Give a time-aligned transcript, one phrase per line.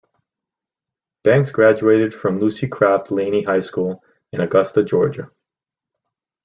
[1.23, 5.29] Banks graduated from Lucy Craft Laney High School in Augusta, Georgia.